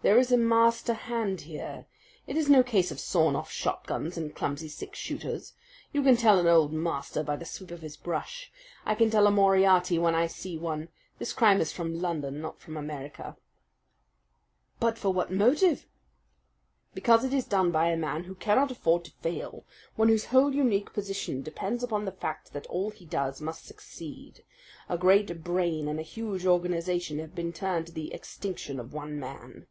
"There 0.00 0.18
is 0.18 0.30
a 0.32 0.36
master 0.36 0.92
hand 0.94 1.42
here. 1.42 1.86
It 2.26 2.36
is 2.36 2.48
no 2.50 2.62
case 2.62 2.90
of 2.90 3.00
sawed 3.00 3.34
off 3.34 3.50
shotguns 3.50 4.18
and 4.18 4.34
clumsy 4.34 4.68
six 4.68 4.98
shooters. 4.98 5.54
You 5.92 6.02
can 6.02 6.16
tell 6.16 6.38
an 6.38 6.46
old 6.46 6.74
master 6.74 7.22
by 7.22 7.36
the 7.36 7.46
sweep 7.46 7.70
of 7.70 7.80
his 7.80 7.96
brush. 7.96 8.50
I 8.84 8.94
can 8.94 9.08
tell 9.08 9.26
a 9.26 9.30
Moriarty 9.30 9.98
when 9.98 10.14
I 10.14 10.26
see 10.26 10.58
one. 10.58 10.88
This 11.18 11.32
crime 11.32 11.60
is 11.60 11.72
from 11.72 12.00
London, 12.00 12.40
not 12.42 12.60
from 12.60 12.76
America." 12.76 13.36
"But 14.78 14.98
for 14.98 15.10
what 15.10 15.32
motive?" 15.32 15.86
"Because 16.94 17.24
it 17.24 17.32
is 17.32 17.46
done 17.46 17.70
by 17.70 17.88
a 17.88 17.96
man 17.96 18.24
who 18.24 18.34
cannot 18.34 18.70
afford 18.70 19.04
to 19.06 19.10
fail, 19.22 19.64
one 19.96 20.08
whose 20.08 20.26
whole 20.26 20.54
unique 20.54 20.92
position 20.92 21.42
depends 21.42 21.82
upon 21.82 22.04
the 22.04 22.12
fact 22.12 22.52
that 22.52 22.66
all 22.66 22.90
he 22.90 23.06
does 23.06 23.40
must 23.40 23.66
succeed. 23.66 24.44
A 24.88 24.98
great 24.98 25.42
brain 25.42 25.88
and 25.88 25.98
a 25.98 26.02
huge 26.10 26.44
organization 26.44 27.18
have 27.18 27.34
been 27.34 27.54
turned 27.54 27.86
to 27.86 27.92
the 27.92 28.12
extinction 28.12 28.78
of 28.78 28.92
one 28.92 29.18
man. 29.18 29.66